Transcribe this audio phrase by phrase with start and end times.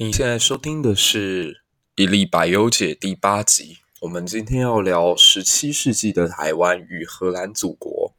[0.00, 1.54] 你现在收听的是
[1.96, 3.78] 《一粒百忧解》第八集。
[4.02, 8.14] 我们今天要聊十七世纪的台湾与荷兰祖国。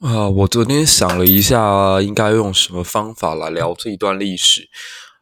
[0.00, 4.68] 啊，我昨天想了一下，应该用什么方法来聊这一段历史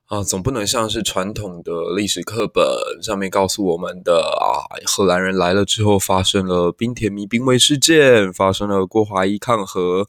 [0.07, 0.21] 啊？
[0.25, 2.65] 总不能像是传统的历史课本
[3.01, 10.09] 上面告诉我们的啊，荷兰人来了之后发生了冰田米兵卫事件，发生了郭华一抗荷。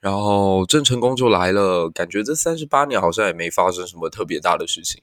[0.00, 5.02] 然后郑成功就来了，感觉这三十八年好像也没发生什么特别大的事情。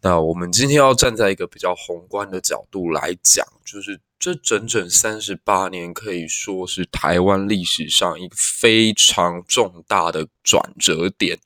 [0.00, 11.38] 那我们今天要站在一个比较宏观的角度来讲，就是这整整三十八年可以说是台湾历史上一个非常重大的转折点。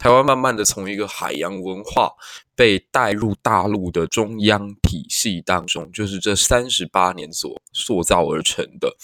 [0.00, 2.10] 台湾慢慢的从一个海洋文化
[2.56, 8.96] 被带入大陆的中央体系当中，就是这三十八年所塑造而成的。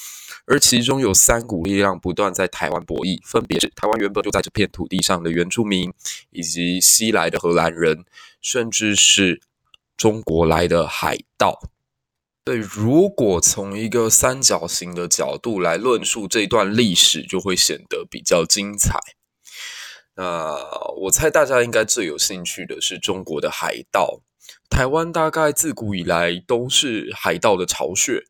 [0.47, 5.93] 而其中有三股力量不断在台湾博弈，分别是台湾原本就在这片土地上的原住民，
[6.31, 8.07] 以及西来的荷兰人，
[8.41, 9.43] 甚至是
[9.99, 11.61] 中国来的海盗。
[12.43, 18.99] 对，如果从一个三角形的角度来论述这段历史，就会显得比较精彩。
[20.17, 20.59] 那、
[21.03, 24.21] 我猜大家应该最有兴趣的是中国的海盗。
[24.71, 28.25] 台湾大概自古以来都是海盗的巢穴，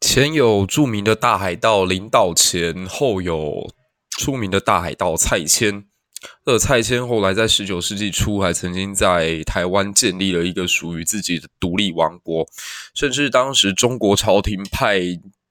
[0.00, 3.72] 前有著名的大海盗林道干，后有
[4.10, 5.86] 出名的大海盗蔡牵。
[6.44, 12.46] 这蔡牵后来在十九世纪初还曾经在台湾建立了一个属于自己的独立王国，
[12.94, 15.00] 甚至当时中国朝廷派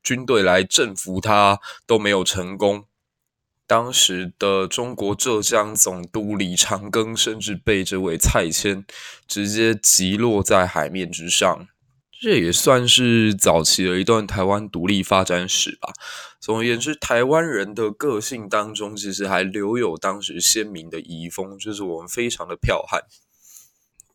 [0.01, 2.85] 军队来征服他都没有成功。
[3.65, 8.85] 当时的中国浙江总督李长庚甚至被这位蔡牵
[9.27, 11.67] 直接击落在海面之上，
[12.21, 15.93] 这也算是早期的一段台湾独立发展史吧。
[16.39, 23.01] 总而言之，台湾人的个性当中，其实还留有当时鲜明的遗风，就是我们非常的剽悍，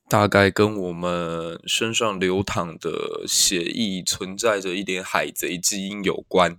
[0.08, 6.58] 大概跟我们身上流淌的血液存在着一点海贼基因有关。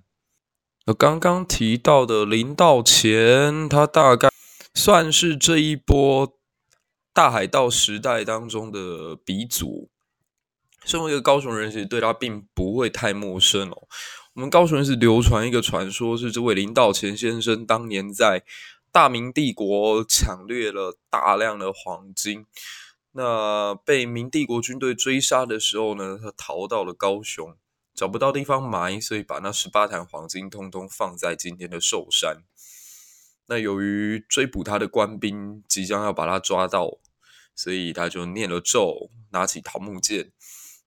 [0.93, 4.29] 刚刚提到的林道干，他大概
[4.73, 6.37] 算是这一波
[7.13, 9.89] 大海盗时代当中的鼻祖。
[10.85, 13.87] 身为一个高雄人，其实对他并不会太陌生哦。
[14.33, 18.43] 我们高雄人是流传一个传说，是这位林道干先生当年在
[18.91, 22.45] 大明帝国抢掠了大量的黄金，
[23.11, 27.55] 那被明帝国军队追杀的时候呢，他逃到了高雄。
[27.93, 32.43] 找不到地方埋，所以把那十八坛黄金通通放在今天的寿山。
[33.47, 36.99] 那由于追捕他的官兵即将要把他抓到，
[37.55, 40.31] 所以他就念了咒，拿起桃木剑，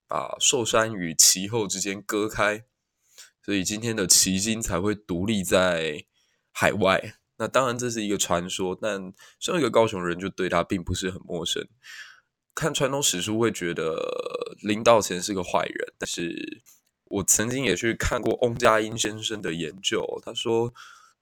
[0.07, 2.65] 把寿山与其后之间割开，
[3.45, 6.07] 所以今天的奇经才会独立在
[6.51, 7.17] 海外。
[7.37, 11.69] 那当然这是一个传说，但身为一个高雄人，就对他并不是很陌生。
[12.55, 16.63] 看传统史书会觉得林道干是个坏人，但是。
[17.13, 20.73] 我曾经也去看过翁佳音先生的研究，他说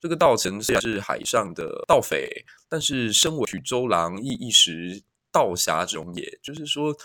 [0.01, 5.03] 这个道干虽然是海上的盗匪，但是身为曲周郎亦一时
[5.33, 6.97] 道侠种也，就是说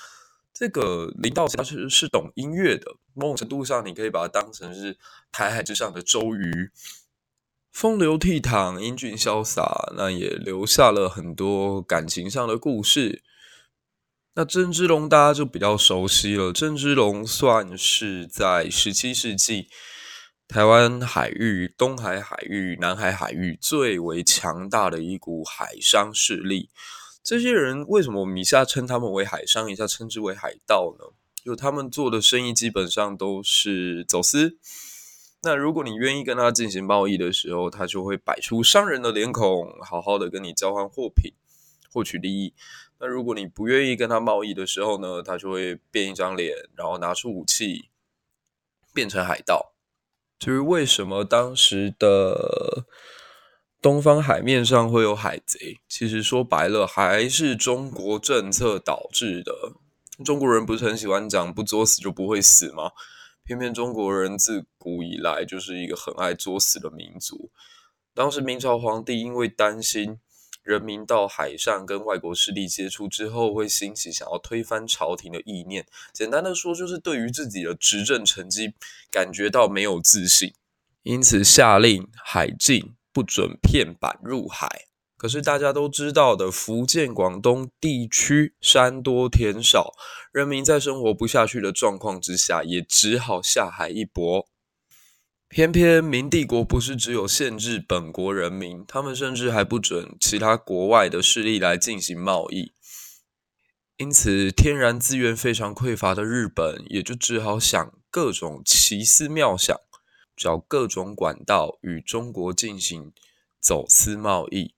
[0.54, 4.96] 这个林道干是是懂音乐的，某种程度上你可以把它当成是
[5.32, 6.70] 台海之上的周瑜，
[7.72, 13.24] 风流倜傥、英俊潇洒，那也留下了很多感情上的故事。
[14.38, 16.52] 那郑芝龙大家就比较熟悉了。
[16.52, 19.70] 郑芝龙算是在十七世纪
[20.46, 26.70] 台湾海域、东海海域、南海海域最为强大的一股海商势力。
[27.24, 31.06] 这些人为什么我们一下称他们为海商，一下称之为海盗呢？
[31.46, 34.58] 就他们做的生意基本上都是走私。
[35.44, 41.32] 那如果你愿意跟他进行贸易的时候，他就会摆出商人的脸孔，好好的跟你交换货品，
[41.90, 42.54] 获取利益。
[42.98, 47.90] 那如果你不愿意跟他贸易的时候呢，他就会变一张脸，然后拿出武器，
[48.94, 49.74] 变成海盗。
[50.40, 52.86] 至于为什么当时的
[53.82, 59.74] 东方海面上会有海贼，其实说白了还是中国政策导致的。
[60.24, 62.92] 中国人不是很喜欢讲“不作死就不会死”吗？
[63.44, 67.52] 偏偏中国人自古以来就是一个很爱作死的民族。
[68.14, 70.20] 当时明朝皇帝因为担心。
[70.66, 75.86] 人民到海上跟外国势力接触之后，会兴起想要推翻朝廷的意念。
[76.12, 78.74] 简单的说，就是对于自己的执政成绩
[79.12, 80.56] 感觉到没有自信，
[81.04, 84.68] 因此下令海禁，不准片板入海。
[85.18, 89.94] 可是大家都知道的，福建、广东地区山多田少，
[90.32, 94.48] 人民在生活不下去的状况之下，也只好下海一搏。
[95.56, 102.74] 偏偏明帝国不是只有限制本国人民，他们甚至还不准其他国外的势力来进行贸易。
[103.96, 109.80] 因此天然资源非常匮乏的日本也就只好想各种奇思妙想，
[110.36, 113.14] 找各种管道与中国进行
[113.62, 114.75] 走私贸易。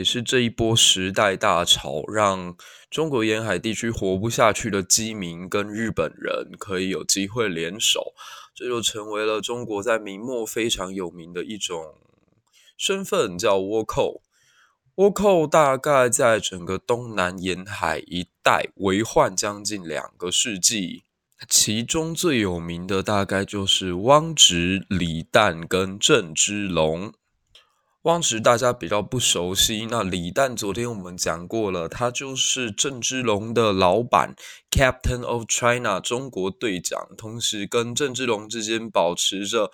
[0.00, 2.56] 也是这一波时代大潮，让
[2.90, 8.14] 中国沿海地区活不下去的饥民跟日本人可以有机会联手，
[8.54, 11.96] 这就成为了中国在明末非常有名的一种
[12.78, 14.22] 身份，叫倭寇。
[14.94, 21.02] 倭寇大概在整个东南沿海一带为患将近两个世纪，
[21.46, 27.12] 其中最有名的大概就是汪直、李旦跟郑芝龙。
[28.04, 34.34] 汪直大家比较不熟悉，那李旦昨天我们讲过了，他就是郑芝龙的老板
[34.70, 39.70] ，Captain of China 中国队长，同时跟郑芝龙之间保持着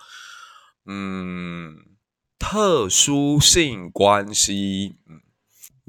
[0.85, 1.77] 嗯
[2.37, 4.97] 特殊性关系。
[5.07, 5.21] 嗯，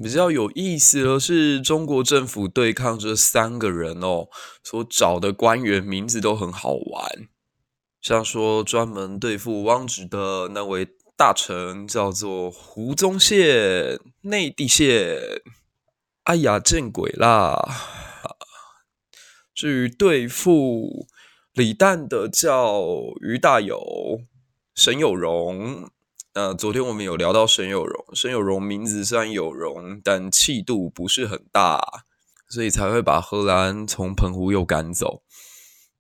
[0.00, 4.29] 比较有意思的是，中国政府对抗这三个人哦，
[4.62, 7.29] 所找的官员名字都很好玩，
[8.00, 10.87] 像说专门对付汪直的那位。
[11.19, 15.19] 大臣叫做胡宗宪，内地县。
[16.23, 17.61] 哎呀，见鬼啦！
[19.53, 21.09] 至于对付
[21.55, 22.85] 李旦的叫
[23.20, 24.20] 俞大友、
[24.76, 25.91] 沈有容。
[26.35, 32.05] 那昨天我们有聊到沈有容，沈有容名字虽然有容，但气度不是很大，
[32.49, 35.25] 所以才会把荷兰从澎湖又赶走。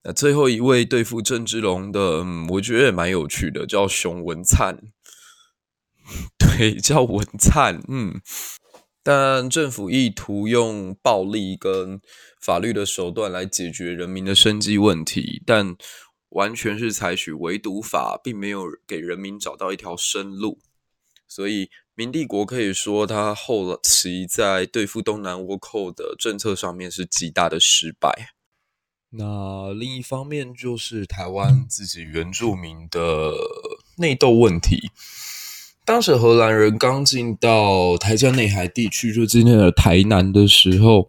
[0.04, 4.78] 那最后一位对付郑芝龙的，我觉得也蛮有趣的，叫熊文灿。
[6.58, 8.20] 可以，叫文灿，嗯，
[9.04, 12.00] 但政府意图用暴力跟
[12.40, 15.76] 法律的手段来解决人民的生计问题，但
[16.30, 20.58] 完全是采取围堵法，并没有给人民找到一条生路。
[21.28, 28.34] 所以，明帝国可以说，他后期在对付东南倭寇的政策上面是极大的失败。
[29.10, 33.32] 那另一方面，就是台湾自己原住民的
[33.98, 34.90] 内斗问题。
[35.88, 41.08] 当时荷兰人刚进到台江内海地区，就今天的台南的时候，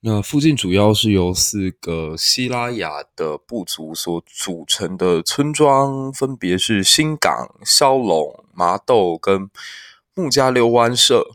[0.00, 9.50] 那附近主要是由四个西拉雅的部族所组成的村庄，分别是新港、萧陇、麻豆跟
[10.14, 11.32] 木加溜湾社。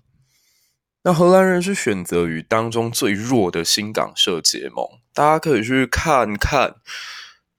[1.04, 6.78] 那荷兰人是选择与当中最弱的新港社结盟，大家可以去看看。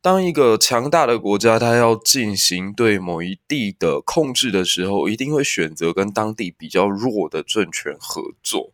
[0.05, 8.71] 当一个强大的国家，它要进行对某一地的控制的时候，一定会选择跟当地比较弱的政权合作。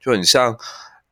[0.00, 0.56] 就很像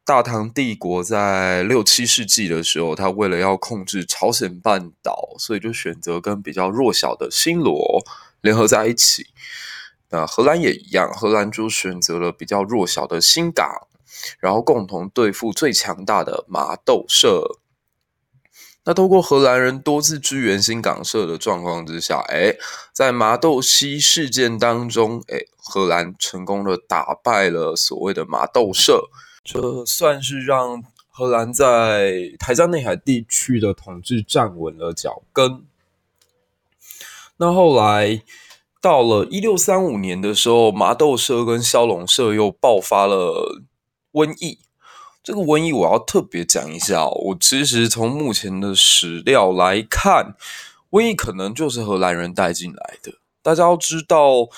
[0.05, 8.01] 大唐帝国在六七世纪的时候，他为了要控制朝鲜半岛，所以就选择跟比较弱小的新罗
[8.43, 9.27] 联合在一起。
[10.11, 13.89] 那荷兰也一样，荷兰就选择了比较弱小的新港，
[14.39, 17.59] 然后共同对付最强大的麻豆社。
[18.85, 22.59] 那透过荷兰人多次支援新港社的状况之下，诶，
[22.93, 29.09] 在麻豆溪事件当中，诶，荷兰成功的打败了所谓的麻豆社，
[29.45, 35.65] 这算是让荷兰在台江内海地区的统治站稳了脚跟。
[37.37, 38.23] 那后来
[38.81, 43.63] 到了一六三五年的时候，麻豆社跟萧陇社又爆发了
[44.13, 44.59] 瘟疫。
[45.23, 50.35] 这个瘟疫我要特别讲一下，我其实从目前的史料来看，
[50.91, 53.13] 瘟疫可能就是荷兰人带进来的。
[53.41, 54.49] 大家要知道，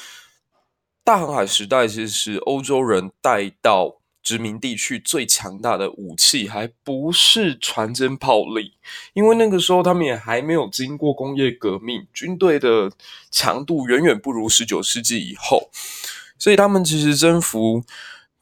[1.04, 8.72] 大航海时代其实是欧洲人带到殖民地区最强大的武器，还不是船坚炮利，
[9.12, 12.90] 因为那个时候他们也还没有经过工业革命，军队的
[13.30, 15.68] 强度远远不如十九世纪以后，
[16.38, 17.84] 所以他们其实征服。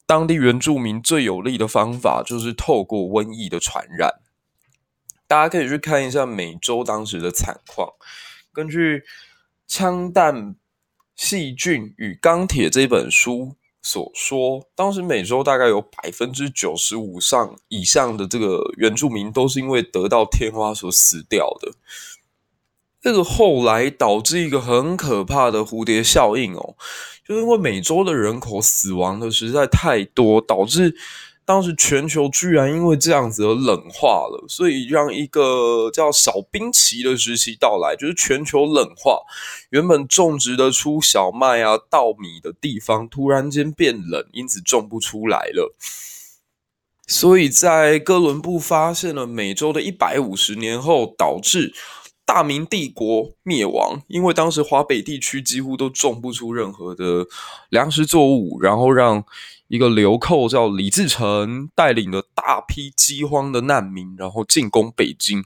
[0.06, 4.20] 当地原住民最有力的方法就是透过瘟疫的传染。
[5.26, 7.88] 大家可以去看一下美洲当时的惨况。
[8.52, 8.98] 根据
[9.66, 10.56] 《枪弹、
[11.16, 21.72] 细菌与钢铁》这本书所说，当时美洲大概有百分之九十五上以上的这个原住民都是因为得到天花所死掉的。
[23.00, 26.76] 这个后来导致一个很可怕的蝴蝶效应哦。
[27.26, 30.94] 就是因为美洲的人口死亡的实在太多，导致
[31.44, 39.18] 当时全球居然因为这样子而冷化了，所以让一个叫小冰期的时期到来，就是全球冷化，
[39.70, 45.74] 原本种植得出小麦啊、稻米的地方突然间变冷，因此种不出来了。
[47.08, 51.74] 所以在哥伦布发现了美洲的一百五十年后，导致
[52.34, 57.26] 大明帝国灭亡，因为当时华北地区几乎都种不出任何的
[57.68, 59.22] 粮食作物，然后让
[59.68, 65.44] 一个流寇叫李自成带领了大批饥荒的难民，然后进攻北京，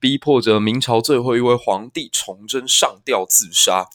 [0.00, 3.86] 逼迫着明朝最后一位皇帝崇祯上吊自杀。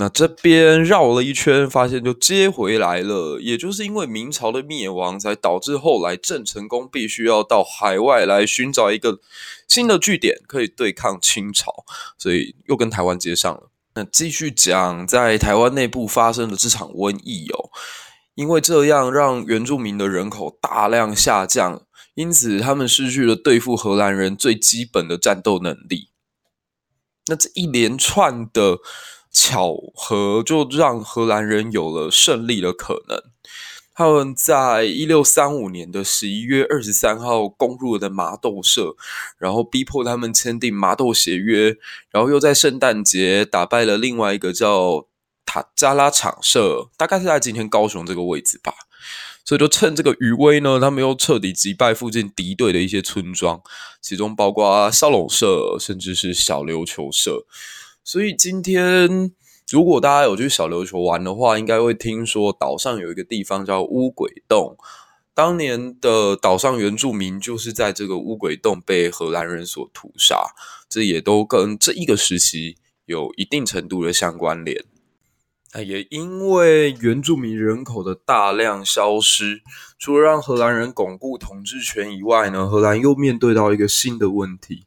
[0.00, 3.40] 那这边绕了一圈，发现就接回来了。
[3.40, 9.18] 也就是因为明朝的灭亡，才导致后来郑成功必须要到海外来寻找一个
[9.66, 11.84] 新的据点，可以对抗清朝，
[12.16, 13.70] 所以又跟台湾接上了。
[13.94, 17.70] 那继续讲，在台湾内部发生的这场瘟疫哦，
[18.36, 21.82] 因为这样让原住民的人口大量下降，
[22.14, 26.10] 因此他们失去了对付荷兰人最基本的战斗能力。
[27.26, 28.78] 那这一连串的。
[29.40, 33.22] 巧合就让荷兰人有了胜利的可能。
[33.94, 38.96] 他们在一六三五年的十一月二十三号攻入了的麻豆社，
[39.38, 41.76] 然后逼迫他们签订麻豆协约，
[42.10, 45.06] 然后又在圣诞节打败了另外一个叫
[45.46, 48.74] 塔加拉场社，大概是在今天高雄这个位置吧。
[49.44, 53.60] 所以就趁这个余威呢，他们又彻底击败附近敌对的一些村庄，
[54.02, 57.46] 其中包括烧龙社，甚至是小琉球社。
[58.08, 59.30] 所以今天，
[59.70, 64.78] 如果大家有去小琉球玩的话，应该会听说岛上有一个地方叫乌鬼洞。
[65.34, 70.38] 当年的岛上原住民就是在这个乌鬼洞被荷兰人所屠杀，
[70.88, 74.82] 这也都跟这一个时期有一定程度的相关联。
[75.84, 79.60] 也因为原住民人口的大量消失，
[79.98, 84.86] 除了让荷兰人巩固统治权以外呢，荷兰又面对到一个新的问题，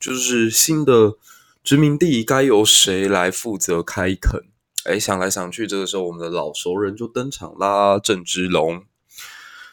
[0.00, 1.18] 就是新的。
[1.62, 4.42] 殖民地该由谁来负责开垦？
[4.84, 8.82] 哎，想来想去，这个时候我们的老熟人就登场啦，郑芝龙。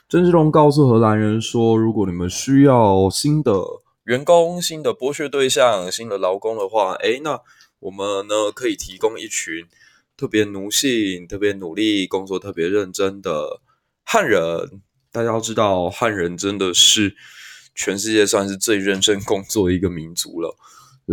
[0.08, 3.64] 郑芝龙告诉荷兰人说：“如果你们需要新的
[4.04, 7.42] 员工、新的剥削对象、新的劳工的话，哎，那
[7.80, 9.66] 我们呢可以提供一群
[10.16, 13.62] 特别奴性、特别努力、工作特别认真的
[14.04, 14.82] 汉人。
[15.12, 17.16] 大家要知道，汉人真的是
[17.74, 20.56] 全世界算是最认真工作一个民族了。”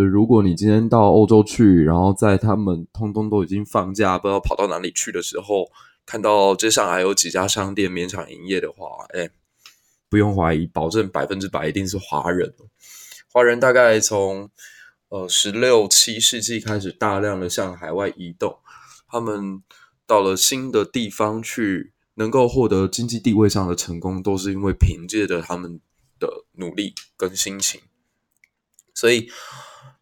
[0.04, 5.70] 如果你今天到欧洲去，然后在他们通通都已经放假，不知道跑到哪里去的时候，
[6.04, 9.30] 看到街上还有几家商店勉强营业的话，哎，
[10.10, 12.52] 不用怀疑，保证百分之百一定是华人。
[13.32, 14.50] 华人大概从
[15.08, 18.58] 呃十六七世纪开始大量的向海外移动，
[19.08, 19.62] 他们
[20.06, 25.80] 到了新的地方去，能够获得经济地位上的成功，都是因为凭借着他们
[26.18, 27.80] 的努力跟心情，
[28.92, 29.30] 所以。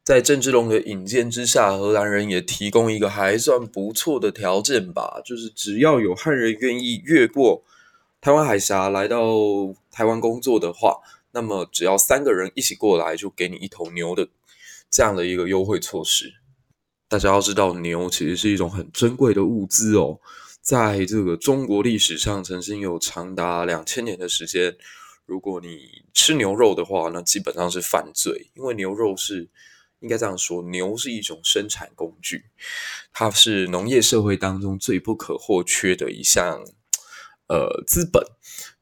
[0.04, 7.64] 在郑芝龙的引荐之下，荷兰人也提供一个还算不错的条件吧，就是只要有汉人愿意越过
[8.20, 9.26] 台湾海峡来到
[9.90, 11.00] 台湾工作的话，
[11.32, 14.28] 那么只要三个人一起过来，就给你一头牛的
[14.90, 16.34] 这样的一个优惠措施。
[17.08, 20.20] 大家要知道，牛其实是一种很珍贵的物资哦，
[20.60, 24.76] 在这个中国历史上，曾经有长达两千年的时间，
[25.24, 29.48] 如果你吃牛肉的话，那基本上是犯罪，因为牛肉是。
[30.04, 32.44] 应该这样说，牛是一种生产工具，
[33.10, 36.62] 它是农业社会当中最不可或缺的一项
[37.48, 38.22] 呃资本，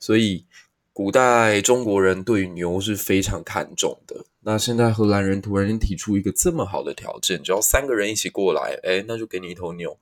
[0.01, 0.45] 所以
[0.93, 4.27] 古代中国人对牛是非常看重的。
[4.41, 9.97] 那现在荷兰人突然间提出一个这么好的条件，只要三个人一起过来，诶，那就给你一头牛。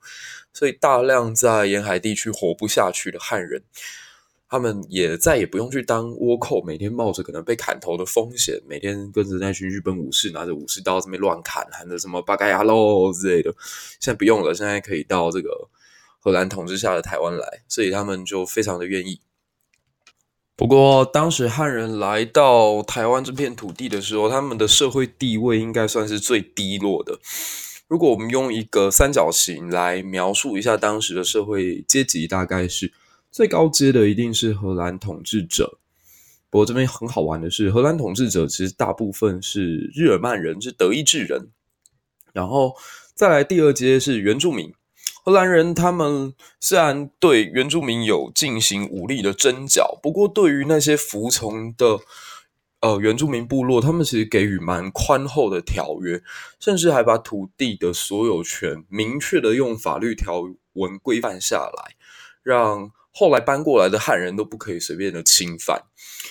[0.51, 3.61] 所以大量在沿海地区活不下去的汉人。
[4.51, 13.55] 他们也再也不用去当倭寇，每天冒着可能被砍头的风险，每天跟着那群日本武士拿着武士刀在那边乱砍，喊着什么“八嘎呀喽”之类的。
[14.01, 15.69] 现在不用了，现在可以到这个
[16.19, 19.21] 荷兰统治下的台湾来，所以他们就非常的愿意。
[20.57, 27.17] 不过，当时汉人来到台湾这片土地的时候，他们的社会地位应该算是最低落的。
[27.87, 32.91] 如果我们用一个三角形来描述一下当时的社会阶级，大概是。
[33.31, 35.79] 最高阶的一定是荷兰统治者，
[36.49, 41.49] 不过这边很好玩的是，荷兰统治者其实大部分是日耳曼人，是德意志人。
[42.33, 42.75] 然后
[43.15, 44.73] 再来第二阶是原住民，
[45.23, 52.01] 荷兰人他们虽然对原住民有进行武力的征剿，不过对于那些服从的
[52.81, 56.21] 呃原住民部落，他们其实给予蛮宽厚的条约，
[56.59, 60.41] 甚至还把土地的所有权明确的用法律条
[60.73, 61.95] 文规范下来，
[62.43, 62.91] 让。
[63.11, 65.83] 后来搬过来的汉人都不可以随便的侵犯。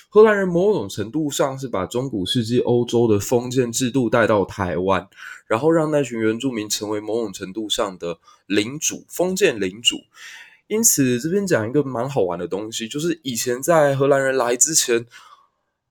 [0.08, 5.08] 荷兰人某种程度上是把中古世纪欧洲的封建制度带到台湾，
[5.46, 9.99] 然后让那群原住民成为某种程度上的领主，封建领主。
[10.66, 15.04] 因此，这边讲一个蛮好玩的东西，就是以前在荷兰人来之前，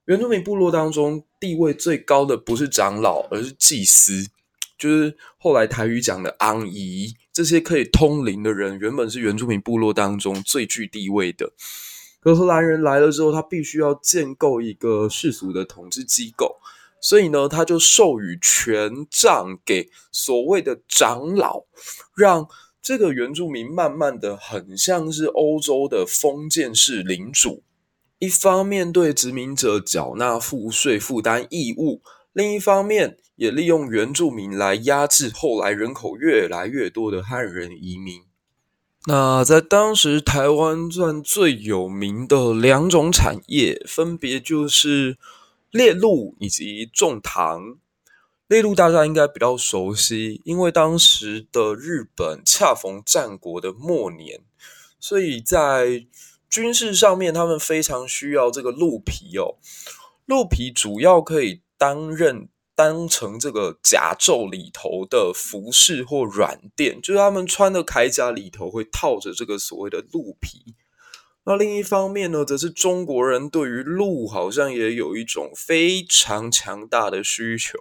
[0.05, 4.27] 原住民部落当中地位最高的不是长老，而是祭司。
[4.77, 11.53] 就是后来台语讲的昂姨，这些可以通灵的人，原本是原住民部落当中最具地位的。
[12.19, 16.57] 可荷兰人来了之后，他必须要建构一个世俗的统治机构，
[16.99, 21.63] 所以呢，他就授予权杖给所谓的长老，
[22.13, 22.45] 让
[22.81, 27.63] 这个原住民慢慢的很像是欧洲的封建式领主，
[28.17, 32.01] 一方面对殖民者缴纳赋税负担义务。
[32.31, 38.21] 另一方面，也利用原住民来压制后来人口越来越多的汉人移民。
[39.07, 45.17] 那在当时，台湾算最有名的两种产业，分别就是
[45.71, 47.77] 猎鹿以及种糖。
[48.47, 54.41] 猎鹿大家应该比较熟悉，因为当时的日本恰逢战国的末年，
[54.99, 56.05] 所以在
[56.49, 59.57] 军事上面，他们非常需要这个鹿皮哦。
[60.25, 61.61] 鹿皮主要可以。
[61.79, 70.75] 担任当成这个甲胄里头的服饰或软垫，就是他们穿的铠甲里头会套着这个所谓的鹿皮。
[71.45, 77.79] 那另一方面呢，则是中国人对于鹿好像也有一种非常强大的需求。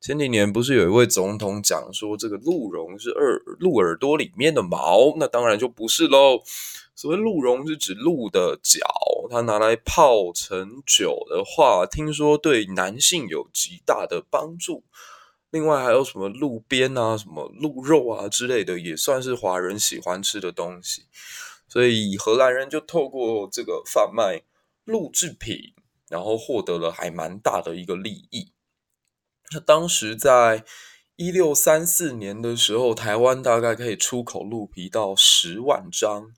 [0.00, 6.42] 前几年不是有一位总统讲说，这个鹿茸是耳鹿耳朵里面的毛，那当然就不是喽。
[6.94, 8.78] 所谓鹿茸是指鹿的角，
[9.28, 14.84] 它拿来泡成酒的话，听说对男性有极大的帮助。
[15.50, 21.06] 另外还有什么鹿鞭啊、什么鹿肉啊之类的，也算是华人喜欢吃的东西。
[21.68, 24.42] 所以荷兰人就透过这个贩卖
[24.84, 25.74] 鹿制品，
[26.08, 28.52] 然后获得了还蛮大的一个利益。
[29.52, 30.64] 那当时在
[31.16, 36.32] 一六三四年的时候，台湾大概可以出口鹿皮到十万张。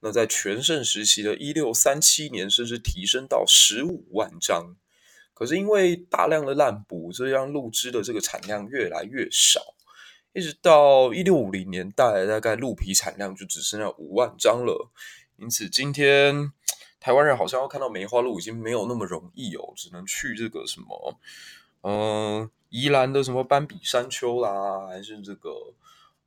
[0.00, 4.74] 那在全盛时期的一六三七年，甚至提升到十五万张。
[5.32, 9.60] 可是因为大量的滥捕，所以让鹿织的这个产量越来越少。
[10.32, 14.90] 一直到一六五零年代，大概鹿皮产量就只剩下五万张了。
[15.36, 16.52] 因此，今天
[16.98, 21.18] 台湾人好像要看到梅花鹿已经没有那么容易哦，只能去这个什么，
[21.82, 25.74] 嗯、宜兰的什么斑比山丘啦，还是这个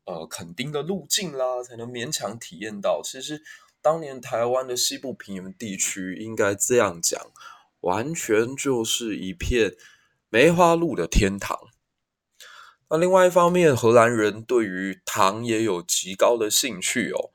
[0.05, 3.01] 呃垦丁的路径啦，才能勉强体验到。
[3.03, 3.43] 其实。
[3.81, 7.31] 当年台湾的西部平原地区，应该这样讲，
[7.79, 9.77] 完全就是一片
[10.27, 11.57] 梅花鹿的天堂。
[12.89, 17.31] 那另外一方面，荷兰人对于糖也有极高的兴趣哦。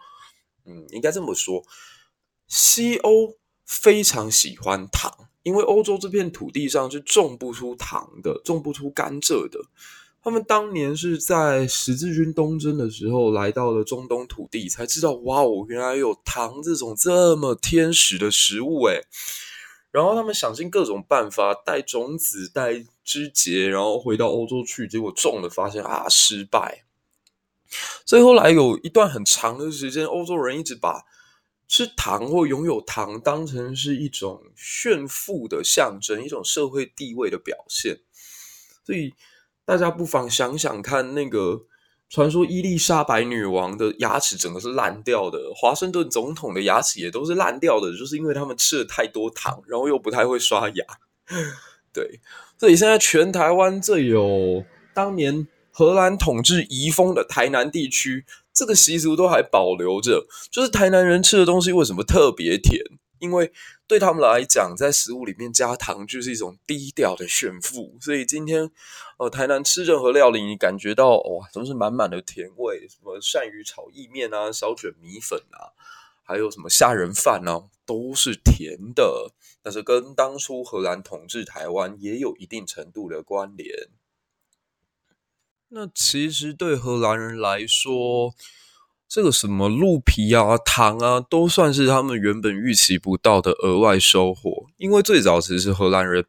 [0.67, 1.65] 嗯，应该这么说，
[2.47, 9.61] 西欧非常喜欢糖，因为欧洲这片土地上是种不出糖的，种不出甘蔗的。
[10.21, 19.03] 他们当年是在十字军东征的时候来到了中东土地，才知道哇哦，原来有糖这种这么天使的食物诶。
[19.91, 26.85] 然后他们想尽各种办法带种子、带枝节，然后回到欧洲去，结果种了发现啊失败。
[28.07, 31.05] 所以后来有一段很长的时间，欧洲人一直把
[31.69, 38.01] 吃糖或拥有糖当成是一种炫富的象征，一种社会地位的表现，
[38.85, 39.15] 所以。
[39.67, 41.63] 大家不妨想想看，那个
[42.11, 50.85] 传说伊丽莎白女王的牙齿整个是烂掉的，华盛顿总统的牙齿也都是烂掉的，就是因为他们吃了太多糖，然后又不太会刷牙。
[51.95, 52.21] 对，
[52.59, 62.81] 所以现在全台湾最有当年荷兰统治移风的台南地区，这个习俗都还保留着，就是台南人吃的东西为什么特别甜？
[63.19, 63.53] 因为
[63.87, 68.71] 对他们来讲，在食物里面加糖就是一种低调的炫富，所以今天，
[69.19, 75.73] 呃，台南吃任何料理，你感觉到哇，都是满满的甜味，什么鳝鱼炒意面啊，小卷米粉啊，
[76.23, 79.33] 还有什么虾仁饭啊，都是甜的。
[79.63, 83.89] 但是跟当初荷兰统治台湾也有一定程度的关联。
[85.71, 88.35] 那其实对荷兰人来说，
[89.09, 94.67] 这个什么鹿皮啊、糖啊，都算是他们原本预期不到的额外收获。
[94.77, 96.25] 因为最早其实荷兰人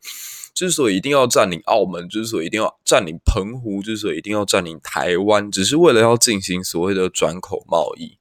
[0.54, 8.18] 之所以一定要占领澳门，之所以一定要占领澎湖，之所以一定要占领台湾，只是为了要进行所谓的转口贸易，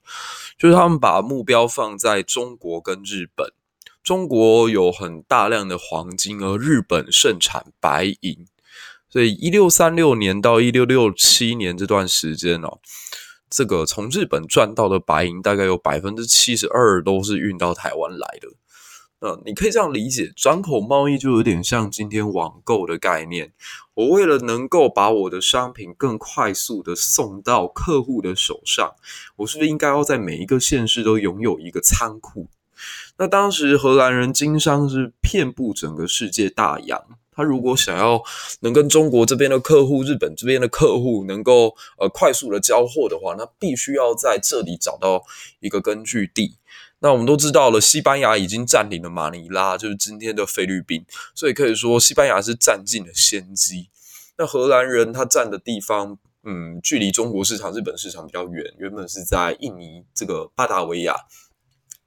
[0.59, 3.53] 就是他们把目标放在中国跟日本。
[4.03, 8.47] 中国有很大量的黄金，而日本盛产白银，
[9.15, 12.81] 所以一六三六年到一六六七年这段时间哦。
[13.49, 18.49] 这个从日本赚到的白银，大概有百分之七十二都是运到台湾来的。
[19.21, 23.53] 那你可以这样理解，转口贸易就有点像今天网购的概念。
[23.95, 28.97] 我为了能够把我的商品更快速的送到客户的手上，
[29.37, 32.49] 我是不是应该要在每一个县市都拥有一个仓库？
[33.17, 37.01] 那当时荷兰人经商是遍布整个世界大洋，
[37.35, 38.23] 他如果想要
[38.61, 45.25] 能跟中国这边的客户、日本这边的客户能够呃快速的交货的话，那必须要在这里找到
[45.61, 46.57] 一个根据地。
[47.01, 53.91] 那我们都知道了，西班牙已经占领了马尼拉，就是今天的菲律宾，所以可以说西班牙是占尽了先机。
[54.39, 61.15] 那荷兰人他占的地方，嗯，距离中国市场、日本市场比较远，原本是在印尼这个巴达维亚，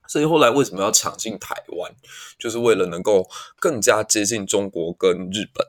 [0.07, 1.91] 所以后来为什么要抢进台湾，
[2.39, 5.67] 就是为了能够更加接近中国跟日本。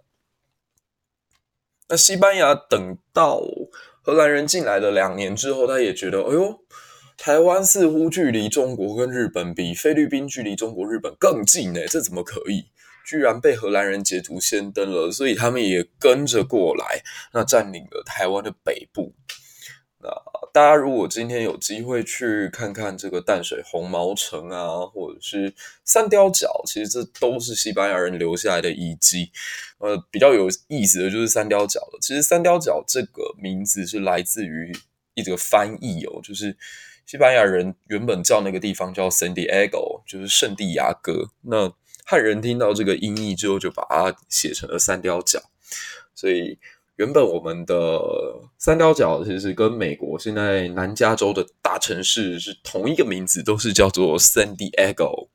[1.89, 3.43] 那西班牙等到
[4.03, 6.61] 荷兰人进来了两年之后，他也觉得，哎呦。
[7.21, 12.71] 台湾似乎距离中国跟日本比菲律宾距离中国、日本更近呢，这怎么可以？
[13.05, 19.13] 居然被荷兰人捷足先登了，所以他们也跟着过来，那占领了台湾的北部。
[20.01, 20.09] 那
[20.53, 25.53] 大家如果今天有机会去看看这个淡水红毛城啊，或者是
[25.85, 29.31] 三貂角，其实这都是西班牙人留下来的遗迹。
[29.79, 31.99] 呃，比较有意思的就是三貂角了。
[32.01, 34.73] 其实三貂角这个名字是来自于
[35.15, 36.57] 一个翻译哦，就是。
[37.11, 41.31] 西班牙人原本叫那个地方叫 San Diego，就是圣地亚哥。
[41.41, 41.73] 那
[42.05, 45.41] 汉人听到这个音译之后，就把它写成了三貂角。
[46.15, 46.59] 所以
[46.99, 48.01] 原本我们的
[48.59, 55.29] 三貂角其实跟美国现在南加州的大城市是同一个名字，都是叫做 San Diego。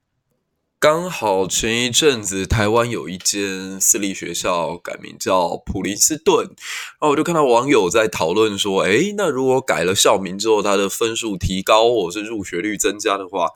[0.77, 13.47] 刚好前一阵子，台湾有一间私立学校改名叫普林斯顿，然后我就看到网友在讨论说：“诶，那如果改了校名之后，它的分数提高，或者是入学率增加的话，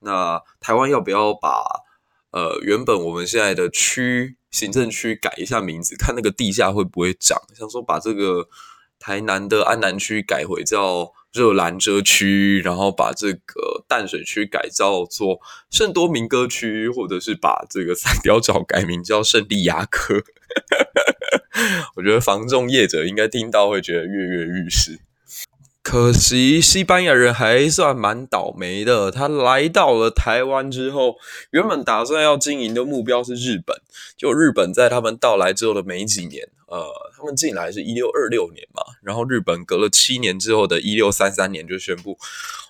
[0.00, 1.64] 那台湾要不要把
[2.34, 7.40] 呃原本我们现在的区行政区改一下名字，看那个地下会不会涨？
[7.56, 8.48] 想说把这个
[8.98, 20.22] 台南的安南区改回叫。”热兰遮区，然后把这个淡水区改造做圣多明哥区，或者是把这个三貂角改名叫圣地亚哥。
[21.98, 25.00] 我觉得房仲业者应该听到会觉得跃跃欲试。
[25.84, 31.16] 可惜西班牙人还算蛮倒霉的，他来到了台湾之后，
[31.50, 33.76] 原本打算要经营的目标是日本，
[34.16, 36.82] 就日本在他们到来之后的没几年，呃，
[37.14, 42.16] 他们进来是一六二六年嘛，然后日本隔了七年之后的一六三三年就宣布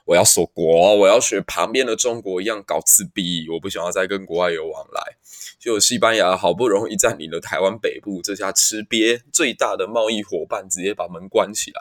[0.07, 5.16] 我要锁国，我要学旁边的中国一样搞自闭，我不想要再跟国外有往来。
[5.61, 11.81] 就西班牙好不容易占领了台湾北部，这下吃瘪最大的贸易伙伴直接把门关起来。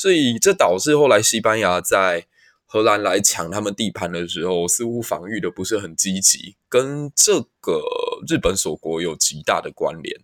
[0.00, 2.24] 所以这导致后来西班牙在
[2.64, 7.82] 荷兰来抢他们地盘的时候，似乎防御的不是很积极，跟这个
[8.26, 10.22] 日本锁国有极大的关联。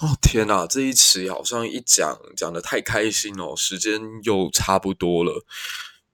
[0.00, 5.44] 哦天哪，这一期好像一讲讲得太开心哦，时间又差不多了。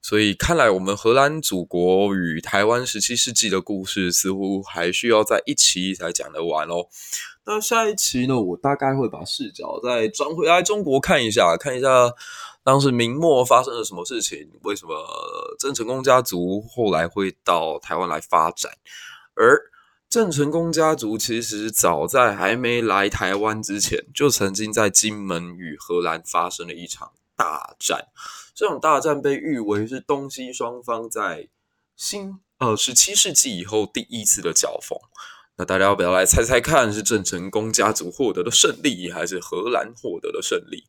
[0.02, 6.88] 所以看来我们荷兰祖国与台湾十七世纪的故事，似乎还需要在一期才讲得完哦。
[7.46, 12.12] 那下一期呢，我大概会把视角再转回来中国看一下，看一下。
[12.64, 14.50] 当时明末发生了什么事情？
[14.62, 14.96] 为什么
[15.58, 18.72] 郑成功家族后来会到台湾来发展？
[19.34, 19.70] 而
[20.08, 28.08] 郑成功家族其实早在还没来台湾之前，就曾经在金门与荷兰发生了一场大战。
[28.54, 31.48] 这场大战被誉为是东西双方在
[31.94, 34.98] 新呃十七世纪以后第一次的交锋。
[35.56, 40.84] 那大家要不要来猜猜看，是郑成功家族获得的胜利，还是荷兰获得的胜利？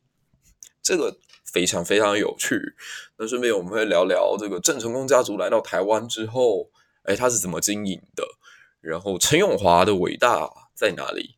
[0.82, 1.18] 这个。
[1.56, 2.76] 非常非常有趣。
[3.18, 6.70] 那顺便我们会聊聊这个郑成功家族来到台湾之后，
[7.04, 8.26] 哎，他是怎么经营的？
[8.82, 11.38] 然后陈永华的伟大在哪里？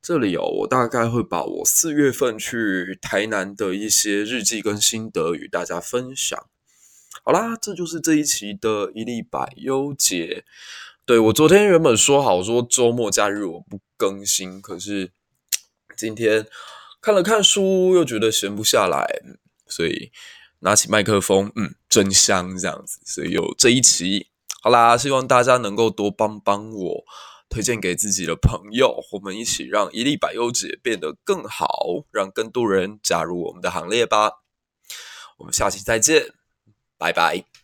[0.00, 6.38] 这里哦，我大概会把我四月份去台南的一些日记跟心得与大家分享。
[7.24, 10.44] 好啦，这就是这一期的一历百忧解。
[11.04, 15.10] 对，我昨天原本说好说周末假日我不更新，可是
[15.96, 16.46] 今天
[17.00, 19.20] 看了看书，又觉得闲不下来。
[19.68, 20.10] 所以
[20.60, 23.00] 拿起麦克风，嗯，真香这样子。
[23.04, 24.28] 所以有这一期，
[24.62, 27.04] 好啦，希望大家能够多帮帮我，
[27.48, 34.42] 推荐给自己的朋友，我们一起让一粒百优解变得更好，让更多人加入我们的行列吧。
[35.38, 36.32] 我们下期再见，
[36.96, 37.57] 拜拜。